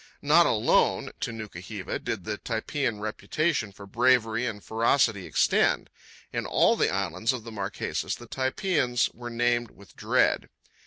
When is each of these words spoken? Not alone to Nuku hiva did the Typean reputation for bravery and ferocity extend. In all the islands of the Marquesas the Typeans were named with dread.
Not 0.23 0.47
alone 0.47 1.11
to 1.19 1.31
Nuku 1.31 1.61
hiva 1.61 1.99
did 1.99 2.23
the 2.23 2.39
Typean 2.39 3.01
reputation 3.01 3.71
for 3.71 3.85
bravery 3.85 4.47
and 4.47 4.63
ferocity 4.63 5.27
extend. 5.27 5.91
In 6.33 6.47
all 6.47 6.75
the 6.75 6.89
islands 6.91 7.33
of 7.33 7.43
the 7.43 7.51
Marquesas 7.51 8.15
the 8.15 8.25
Typeans 8.27 9.13
were 9.13 9.29
named 9.29 9.69
with 9.69 9.95
dread. 9.95 10.49